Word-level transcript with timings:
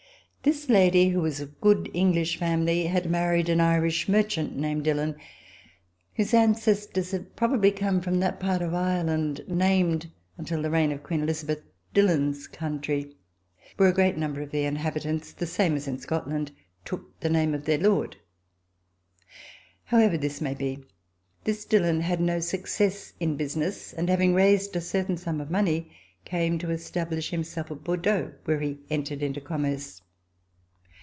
This 0.43 0.69
lady, 0.69 1.09
who 1.09 1.21
was 1.21 1.39
of 1.39 1.49
a 1.49 1.51
good 1.61 1.87
English 1.93 2.37
family, 2.39 2.87
had 2.87 3.07
married 3.11 3.47
an 3.47 3.61
Irish 3.61 4.09
merchant 4.09 4.57
named 4.57 4.85
Dil 4.85 4.97
lon, 4.97 5.15
whose 6.15 6.33
ancestors 6.33 7.11
had 7.11 7.35
probably 7.35 7.69
come 7.69 8.01
from 8.01 8.19
that 8.21 8.39
part 8.39 8.63
of 8.63 8.73
Ireland 8.73 9.41
named, 9.47 10.09
until 10.39 10.63
the 10.63 10.71
reign 10.71 10.91
of 10.91 11.03
Queen 11.03 11.23
VISITS 11.27 11.41
TO 11.41 11.45
LANGUEDOC 11.45 11.53
Elizabeth, 11.53 11.73
"Dillon's 11.93 12.47
country," 12.47 13.15
where 13.77 13.89
a 13.89 13.93
great 13.93 14.17
number 14.17 14.41
of 14.41 14.49
the 14.49 14.63
inhabitants, 14.63 15.31
the 15.31 15.45
same 15.45 15.75
as 15.75 15.87
in 15.87 15.99
Scotland, 15.99 16.51
took 16.85 17.19
the 17.19 17.29
name 17.29 17.53
of 17.53 17.65
their 17.65 17.77
lord. 17.77 18.15
However 19.83 20.17
this 20.17 20.41
may 20.41 20.55
be, 20.55 20.83
this 21.43 21.65
Dillon 21.65 22.01
had 22.01 22.19
no 22.19 22.39
success 22.39 23.13
in 23.19 23.37
business, 23.37 23.93
and, 23.93 24.09
having 24.09 24.33
raised 24.33 24.75
a 24.75 24.81
certain 24.81 25.17
sum 25.17 25.39
of 25.39 25.51
money, 25.51 25.91
came 26.25 26.57
to 26.57 26.71
establish 26.71 27.29
himself 27.29 27.69
at 27.69 27.83
Bordeaux, 27.83 28.33
where 28.45 28.59
he 28.61 28.79
entered 28.89 29.21
into 29.21 29.39
commerce. 29.39 30.01